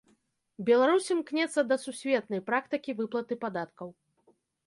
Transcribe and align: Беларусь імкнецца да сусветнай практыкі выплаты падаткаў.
Беларусь 0.69 1.09
імкнецца 1.15 1.65
да 1.73 1.77
сусветнай 1.83 2.41
практыкі 2.49 2.91
выплаты 3.01 3.33
падаткаў. 3.47 3.87